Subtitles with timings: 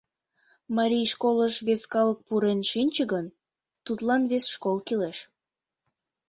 [0.77, 3.25] Марий школыш вес калык пурен шинче гын,
[3.85, 5.17] тудлан вес школ кӱлеш.